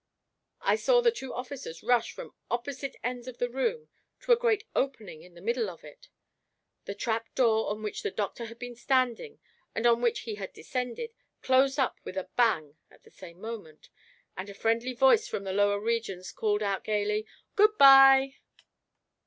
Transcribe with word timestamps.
I 0.61 0.77
saw 0.77 1.01
the 1.01 1.11
two 1.11 1.31
officers 1.31 1.83
rush 1.83 2.11
from 2.13 2.33
opposite 2.49 2.95
ends 3.03 3.27
of 3.27 3.37
the 3.37 3.51
room 3.51 3.87
to 4.21 4.31
a 4.31 4.35
great 4.35 4.63
opening 4.75 5.21
in 5.21 5.35
the 5.35 5.41
middle 5.41 5.69
of 5.69 5.83
it. 5.83 6.09
The 6.85 6.95
trap 6.95 7.29
door 7.35 7.69
on 7.69 7.83
which 7.83 8.01
the 8.01 8.09
doctor 8.09 8.45
had 8.45 8.57
been 8.57 8.73
standing, 8.75 9.39
and 9.75 9.85
on 9.85 10.01
which 10.01 10.21
he 10.21 10.33
had 10.41 10.53
descended, 10.53 11.13
closed 11.43 11.77
up 11.77 11.99
with 12.03 12.17
a 12.17 12.29
bang 12.35 12.77
at 12.89 13.03
the 13.03 13.11
same 13.11 13.39
moment; 13.39 13.89
and 14.35 14.49
a 14.49 14.55
friendly 14.55 14.93
voice 14.93 15.27
from 15.27 15.43
the 15.43 15.53
lower 15.53 15.79
regions 15.79 16.31
called 16.31 16.63
out 16.63 16.83
gayly, 16.83 17.27
"Good 17.55 17.77
by!" 17.77 18.37